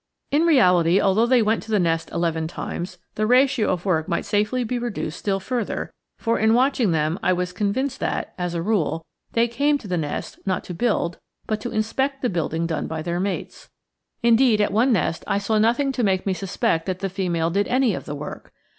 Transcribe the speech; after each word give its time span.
In 0.31 0.47
reality, 0.47 0.99
although 0.99 1.27
they 1.27 1.43
went 1.43 1.61
to 1.61 1.69
the 1.69 1.77
nest 1.77 2.09
eleven 2.09 2.47
times, 2.47 2.97
the 3.13 3.27
ratio 3.27 3.71
of 3.71 3.85
work 3.85 4.07
might 4.07 4.25
safely 4.25 4.63
be 4.63 4.79
reduced 4.79 5.19
still 5.19 5.39
further; 5.39 5.93
for 6.17 6.39
in 6.39 6.55
watching 6.55 6.89
them 6.89 7.19
I 7.21 7.33
was 7.33 7.53
convinced 7.53 7.99
that, 7.99 8.33
as 8.35 8.55
a 8.55 8.63
rule, 8.63 9.05
they 9.33 9.47
came 9.47 9.77
to 9.77 9.87
the 9.87 9.99
nest, 9.99 10.39
not 10.43 10.63
to 10.63 10.73
build, 10.73 11.19
but 11.45 11.61
to 11.61 11.69
inspect 11.69 12.23
the 12.23 12.29
building 12.31 12.65
done 12.65 12.87
by 12.87 13.03
their 13.03 13.19
mates. 13.19 13.69
Indeed, 14.23 14.59
at 14.59 14.73
one 14.73 14.91
nest, 14.91 15.23
I 15.27 15.37
saw 15.37 15.59
nothing 15.59 15.91
to 15.91 16.03
make 16.03 16.25
me 16.25 16.33
suspect 16.33 16.87
that 16.87 16.97
the 16.97 17.07
female 17.07 17.51
did 17.51 17.67
any 17.67 17.93
of 17.93 18.05
the 18.05 18.15
work. 18.15 18.51